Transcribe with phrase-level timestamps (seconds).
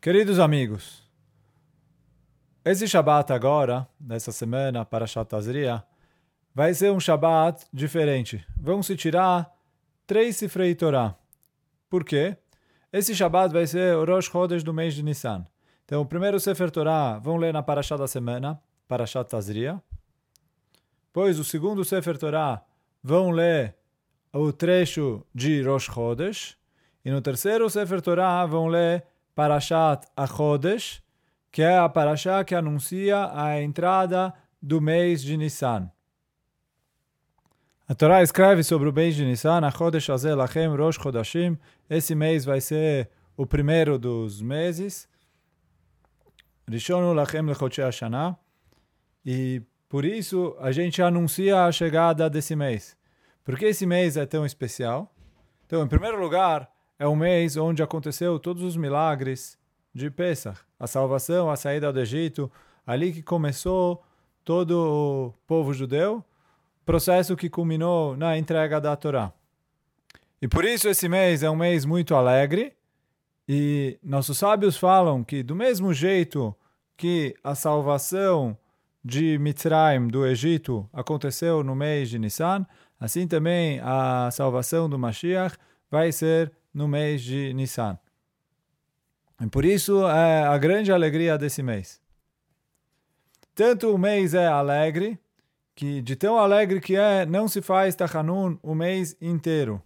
[0.00, 1.02] Queridos amigos,
[2.64, 5.82] esse Shabat agora, nessa semana, para Shatazria,
[6.54, 8.46] vai ser um Shabat diferente.
[8.56, 9.52] Vão se tirar
[10.06, 11.16] três Sifrei Torah.
[11.90, 12.36] Por quê?
[12.92, 15.44] Esse Shabat vai ser o Rosh Chodesh do mês de Nissan.
[15.84, 19.82] Então, o primeiro Sefer Torah vão ler na Parashá da semana, Parashat Tazria.
[21.12, 22.62] Pois o segundo Sefer Torah
[23.02, 23.74] vão ler
[24.32, 26.56] o trecho de Rosh Chodesh.
[27.04, 29.04] E no terceiro Sefer Torah vão ler
[29.38, 31.00] Parashat Achodesh,
[31.52, 35.88] que é a Parashá que anuncia a entrada do mês de Nissan.
[37.86, 41.56] A Torá escreve sobre o mês de Nissan, Achodesh Azel Lachem Rosh Chodashim.
[41.88, 45.08] Esse mês vai ser o primeiro dos meses.
[46.68, 48.36] Rishonu Lachem Lechoche Hashanah.
[49.24, 52.96] E por isso a gente anuncia a chegada desse mês.
[53.44, 55.14] Por que esse mês é tão especial?
[55.64, 56.68] Então, em primeiro lugar,
[56.98, 59.56] é o mês onde aconteceu todos os milagres
[59.94, 62.50] de Pesach, a salvação, a saída do Egito,
[62.86, 64.02] ali que começou
[64.44, 66.24] todo o povo judeu,
[66.84, 69.32] processo que culminou na entrega da Torá.
[70.40, 72.72] E por isso esse mês é um mês muito alegre,
[73.48, 76.54] e nossos sábios falam que do mesmo jeito
[76.96, 78.56] que a salvação
[79.04, 82.66] de Mitzrayim, do Egito, aconteceu no mês de Nissan,
[83.00, 85.56] assim também a salvação do Mashiach
[85.90, 87.98] vai ser no mês de Nissan.
[89.40, 92.00] E por isso é a grande alegria desse mês.
[93.52, 95.18] Tanto o mês é alegre,
[95.74, 99.82] que de tão alegre que é, não se faz Tachanun o mês inteiro.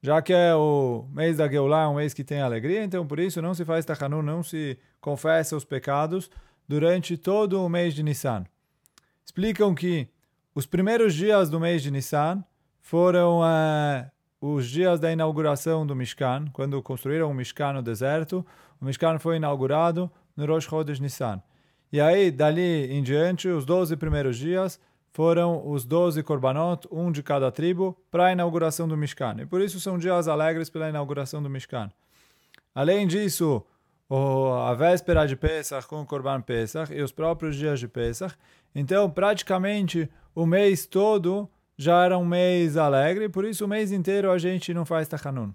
[0.00, 3.18] Já que é o mês da Geulah, é um mês que tem alegria, então por
[3.18, 6.30] isso não se faz Tachanun, não se confessa os pecados
[6.68, 8.44] durante todo o mês de Nissan.
[9.24, 10.08] Explicam que
[10.54, 12.44] os primeiros dias do mês de Nissan
[12.80, 14.12] foram é,
[14.46, 18.44] os dias da inauguração do Mishkan, quando construíram o Mishkan no deserto,
[18.78, 21.42] o Mishkan foi inaugurado no Rosh Chodesh Nissan.
[21.90, 24.78] E aí, dali em diante, os 12 primeiros dias
[25.12, 29.36] foram os 12 korbanot, um de cada tribo, para a inauguração do Mishkan.
[29.38, 31.90] E por isso são dias alegres pela inauguração do Mishkan.
[32.74, 33.64] Além disso,
[34.10, 38.34] a véspera de Pesach com o Korban Pesach e os próprios dias de Pesach.
[38.74, 44.30] Então, praticamente o mês todo já era um mês alegre, por isso o mês inteiro
[44.30, 45.52] a gente não faz Tachanun.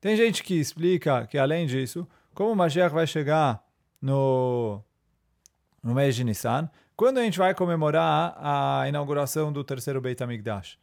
[0.00, 3.64] Tem gente que explica que, além disso, como o Mashiach vai chegar
[4.00, 4.82] no,
[5.82, 10.78] no mês de Nissan, quando a gente vai comemorar a inauguração do terceiro Beit HaMikdash.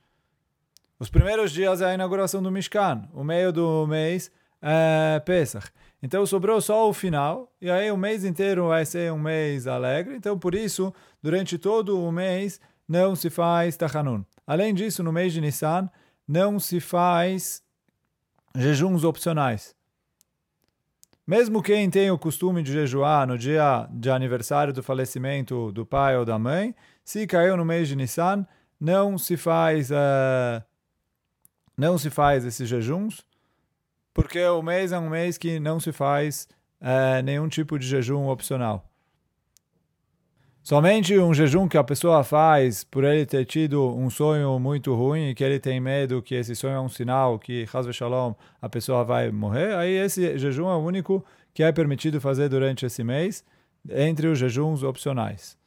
[0.97, 4.31] Os primeiros dias é a inauguração do Mishkan, o meio do mês
[4.61, 5.69] é Pesach.
[6.01, 10.15] Então sobrou só o final, e aí o mês inteiro vai ser um mês alegre.
[10.15, 14.23] Então por isso, durante todo o mês, não se faz Tachanun.
[14.47, 15.87] Além disso, no mês de Nissan,
[16.27, 17.61] não se faz
[18.55, 19.75] jejuns opcionais.
[21.25, 26.17] Mesmo quem tem o costume de jejuar no dia de aniversário do falecimento do pai
[26.17, 28.47] ou da mãe, se caiu no mês de Nissan,
[28.79, 30.63] não se faz uh,
[31.77, 33.23] não se faz esses jejuns,
[34.13, 36.47] porque o mês é um mês que não se faz
[36.81, 38.88] uh, nenhum tipo de jejum opcional.
[40.61, 45.29] Somente um jejum que a pessoa faz por ele ter tido um sonho muito ruim
[45.29, 48.69] e que ele tem medo que esse sonho é um sinal que, Hazve Shalom, a
[48.69, 53.03] pessoa vai morrer, aí esse jejum é o único que é permitido fazer durante esse
[53.03, 53.43] mês,
[53.89, 55.57] entre os jejuns opcionais.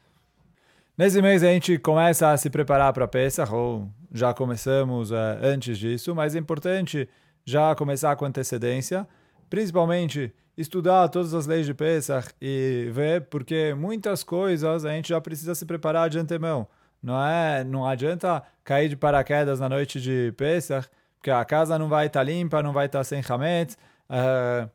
[0.97, 5.79] Nesse mês a gente começa a se preparar para Pesach, ou já começamos uh, antes
[5.79, 7.09] disso, mas é importante
[7.45, 9.09] já começar com antecedência,
[9.49, 15.21] principalmente estudar todas as leis de Pesach e ver, porque muitas coisas a gente já
[15.21, 16.67] precisa se preparar de antemão.
[17.03, 21.89] Não é, não adianta cair de paraquedas na noite de Pesach, porque a casa não
[21.89, 23.77] vai estar tá limpa, não vai estar tá sem hametz.
[24.09, 24.71] Uh,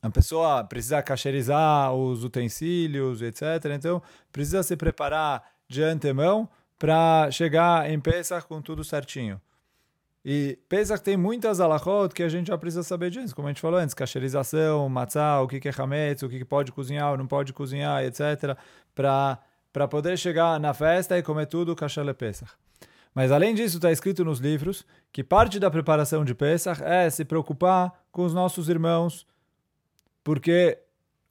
[0.00, 3.42] a pessoa precisa cacherizar os utensílios, etc.
[3.74, 6.48] Então, precisa se preparar de antemão
[6.78, 9.40] para chegar em Pesach com tudo certinho.
[10.30, 13.62] E Pesach tem muitas alachot que a gente já precisa saber disso, como a gente
[13.62, 17.50] falou antes, cacherização, matzah, o que é hametz, o que pode cozinhar, ou não pode
[17.54, 18.54] cozinhar, etc.
[18.94, 22.52] Para poder chegar na festa e comer tudo kasher Pesach.
[23.14, 27.24] Mas além disso, está escrito nos livros que parte da preparação de Pesach é se
[27.24, 29.26] preocupar com os nossos irmãos,
[30.22, 30.76] porque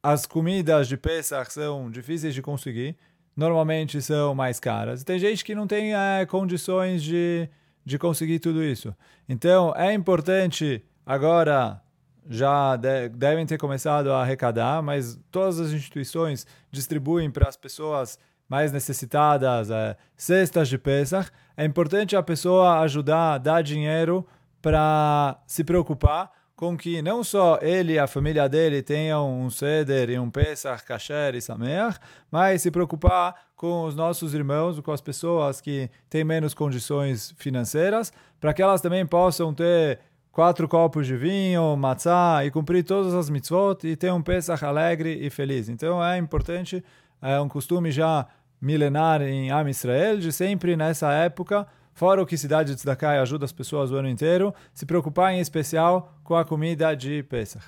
[0.02, 2.98] as comidas de Pesach são difíceis de conseguir,
[3.36, 5.04] normalmente são mais caras.
[5.04, 7.48] Tem gente que não tem é, condições de
[7.88, 8.94] de conseguir tudo isso.
[9.30, 11.82] Então, é importante agora
[12.30, 18.20] já de, devem ter começado a arrecadar, mas todas as instituições distribuem para as pessoas
[18.50, 21.32] mais necessitadas é, cestas de Pesach.
[21.56, 24.28] É importante a pessoa ajudar, dar dinheiro
[24.62, 30.10] para se preocupar com que não só ele e a família dele tenham um Seder
[30.10, 32.00] e um Pesach, Kasher e Sameach,
[32.32, 38.12] mas se preocupar com os nossos irmãos, com as pessoas que têm menos condições financeiras,
[38.40, 40.00] para que elas também possam ter
[40.32, 45.14] quatro copos de vinho, matzah e cumprir todas as mitzvot e ter um Pesach alegre
[45.14, 45.70] e feliz.
[45.70, 46.84] Então é importante,
[47.22, 48.26] é um costume já
[48.60, 51.68] milenar em Am Israel, de sempre nessa época
[51.98, 55.40] fora o que cidade de Tzedakah ajuda as pessoas o ano inteiro, se preocupar em
[55.40, 57.66] especial com a comida de Pesach.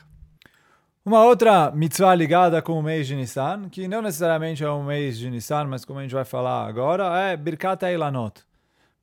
[1.03, 5.17] Uma outra mitzvah ligada com o mês de Nissan, que não necessariamente é um mês
[5.17, 8.43] de Nissan, mas como a gente vai falar agora, é Birkat Eilanot.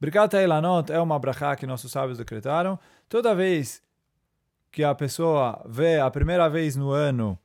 [0.00, 2.78] Birkat Eilanot é uma brachá que nossos sábios decretaram.
[3.08, 3.82] Toda vez
[4.70, 7.36] que a pessoa vê a primeira vez no ano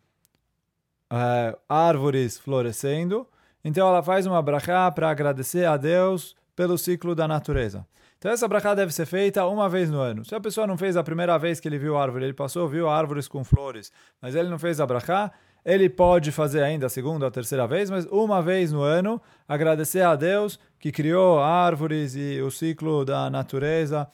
[1.11, 3.27] é, árvores florescendo,
[3.65, 7.85] então ela faz uma brachá para agradecer a Deus pelo ciclo da natureza.
[8.17, 10.23] Então essa brachá deve ser feita uma vez no ano.
[10.23, 12.67] Se a pessoa não fez a primeira vez que ele viu a árvore, ele passou,
[12.67, 15.31] viu árvores com flores, mas ele não fez a brachá,
[15.65, 19.21] ele pode fazer ainda a segunda ou a terceira vez, mas uma vez no ano,
[19.47, 24.07] agradecer a Deus que criou árvores e o ciclo da natureza,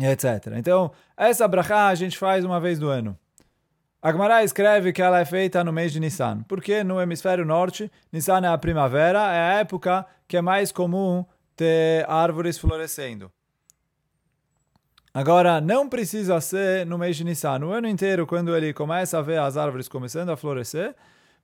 [0.00, 0.54] etc.
[0.56, 3.18] Então, essa brachá a gente faz uma vez no ano.
[4.00, 8.40] Agmará escreve que ela é feita no mês de Nissan, porque no hemisfério norte, Nissan
[8.44, 11.26] é a primavera, é a época que é mais comum
[11.58, 13.30] ter árvores florescendo.
[15.12, 19.22] Agora, não precisa ser no mês de Nissan, no ano inteiro, quando ele começa a
[19.22, 20.94] ver as árvores começando a florescer,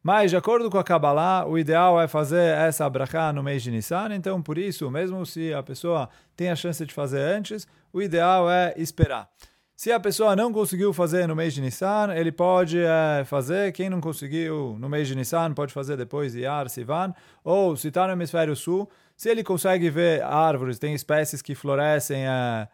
[0.00, 3.72] mas, de acordo com a Kabbalah, o ideal é fazer essa brachá no mês de
[3.72, 8.00] Nissan, então, por isso, mesmo se a pessoa tem a chance de fazer antes, o
[8.00, 9.28] ideal é esperar.
[9.76, 13.72] Se a pessoa não conseguiu fazer no mês de Nissan, ele pode é, fazer.
[13.72, 17.12] Quem não conseguiu no mês de Nissan, pode fazer depois de Yar, Sivan.
[17.42, 22.24] Ou, se está no hemisfério sul, se ele consegue ver árvores, tem espécies que florescem
[22.24, 22.68] é,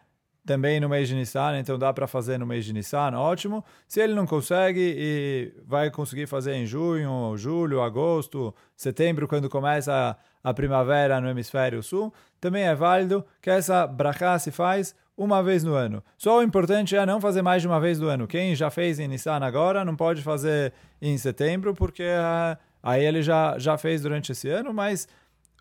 [0.45, 3.65] também no mês de Nissan, então dá para fazer no mês de Nissan, ótimo.
[3.87, 10.15] Se ele não consegue e vai conseguir fazer em junho, julho, agosto, setembro, quando começa
[10.43, 15.63] a primavera no hemisfério sul, também é válido que essa brachá se faz uma vez
[15.63, 16.03] no ano.
[16.17, 18.27] Só o importante é não fazer mais de uma vez no ano.
[18.27, 23.21] Quem já fez em Nissan agora não pode fazer em setembro, porque uh, aí ele
[23.21, 25.07] já, já fez durante esse ano, mas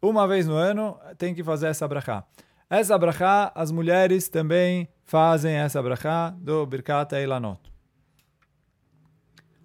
[0.03, 2.25] uma vez no ano tem que fazer essa brachá.
[2.69, 7.61] Essa brachá, as mulheres também fazem essa brachá do Birkat Eilanot.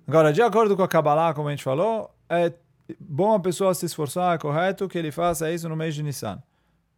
[0.07, 2.51] Agora, de acordo com a Kabbalah, como a gente falou, é
[2.99, 6.41] bom a pessoa se esforçar, é correto que ele faça isso no mês de Nissan.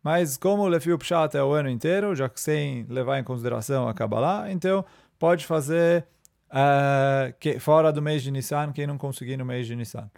[0.03, 3.87] Mas como o Lefiu Pshat é o ano inteiro, já que sem levar em consideração
[3.87, 4.85] a Kabbalah, então
[5.19, 6.05] pode fazer
[6.49, 10.09] uh, que, fora do mês de Nissan, quem não conseguir no mês de Nissan.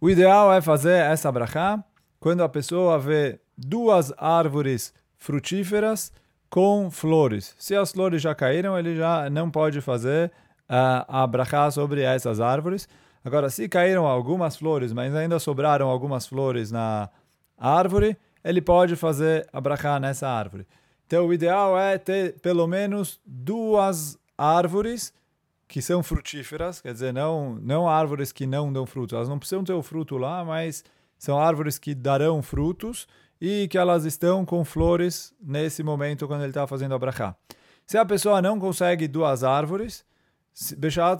[0.00, 1.82] O ideal é fazer essa brachá
[2.18, 6.12] quando a pessoa vê duas árvores frutíferas
[6.48, 7.54] com flores.
[7.58, 10.32] Se as flores já caíram, ele já não pode fazer
[10.68, 12.88] uh, a brachá sobre essas árvores.
[13.24, 17.10] Agora, se caíram algumas flores, mas ainda sobraram algumas flores na
[17.58, 19.60] árvore, ele pode fazer a
[20.00, 20.66] nessa árvore.
[21.06, 25.12] Então, o ideal é ter pelo menos duas árvores
[25.66, 29.14] que são frutíferas, quer dizer, não, não árvores que não dão fruto.
[29.14, 30.84] Elas não precisam ter o fruto lá, mas
[31.18, 33.06] são árvores que darão frutos
[33.40, 37.36] e que elas estão com flores nesse momento quando ele está fazendo a.
[37.86, 40.04] Se a pessoa não consegue duas árvores,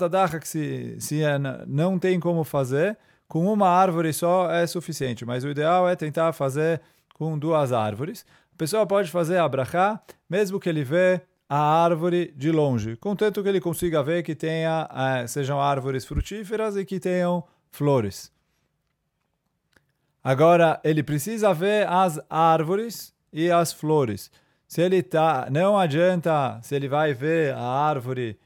[0.08, 5.24] Dacha, que se, se é, não tem como fazer, com uma árvore só é suficiente,
[5.24, 6.80] mas o ideal é tentar fazer
[7.20, 8.24] com duas árvores.
[8.54, 13.48] A pessoa pode fazer a mesmo que ele vê a árvore de longe, contanto que
[13.50, 18.32] ele consiga ver que tenha, eh, sejam árvores frutíferas e que tenham flores.
[20.24, 24.30] Agora, ele precisa ver as árvores e as flores.
[24.66, 28.38] Se ele tá, não adianta se ele vai ver a árvore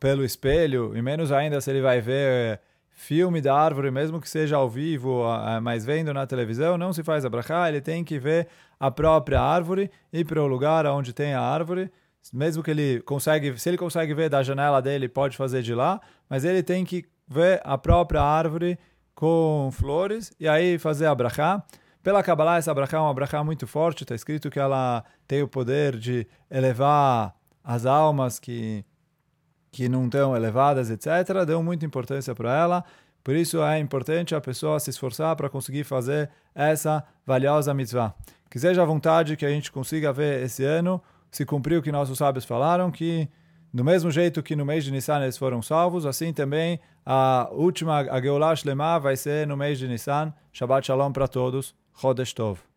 [0.00, 2.58] pelo espelho, e menos ainda se ele vai ver
[2.92, 5.24] filme da árvore, mesmo que seja ao vivo,
[5.62, 9.40] mas vendo na televisão, não se faz a brachá, ele tem que ver a própria
[9.40, 11.90] árvore, ir para o lugar onde tem a árvore,
[12.32, 16.00] mesmo que ele consegue, se ele consegue ver da janela dele, pode fazer de lá,
[16.28, 18.78] mas ele tem que ver a própria árvore
[19.14, 21.62] com flores e aí fazer a brachá.
[22.02, 25.48] Pela Kabbalah, essa brachá é uma brachá muito forte, está escrito que ela tem o
[25.48, 28.84] poder de elevar as almas que,
[29.72, 31.44] que não estão elevadas, etc.
[31.46, 32.84] Deu muita importância para ela.
[33.24, 38.14] Por isso é importante a pessoa se esforçar para conseguir fazer essa valiosa mitzvah.
[38.50, 41.90] Que seja a vontade que a gente consiga ver esse ano, se cumprir o que
[41.90, 43.28] nossos sábios falaram, que
[43.72, 48.00] do mesmo jeito que no mês de Nissan eles foram salvos, assim também a última,
[48.00, 50.32] a Geulah Shlema vai ser no mês de Nissan.
[50.52, 51.74] Shabbat Shalom para todos.
[51.98, 52.71] Chodesh Tov.